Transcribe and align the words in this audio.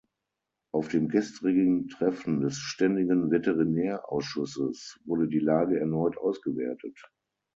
Auf 0.73 0.87
dem 0.87 1.09
gestrigen 1.09 1.87
Treffen 1.89 2.41
des 2.41 2.57
Ständigen 2.57 3.29
Veterinärausschusses 3.29 4.99
wurde 5.05 5.27
die 5.27 5.37
Lage 5.37 5.79
erneut 5.79 6.17
ausgewertet. 6.17 6.97